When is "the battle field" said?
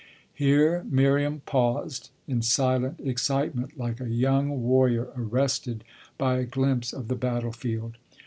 7.07-7.97